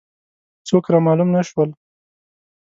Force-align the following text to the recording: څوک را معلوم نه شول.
څوک 0.67 0.85
را 0.91 0.99
معلوم 1.05 1.29
نه 1.35 1.41
شول. 1.49 1.69